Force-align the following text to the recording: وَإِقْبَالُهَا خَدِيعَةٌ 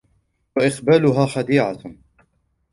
وَإِقْبَالُهَا 0.55 1.25
خَدِيعَةٌ 1.25 1.95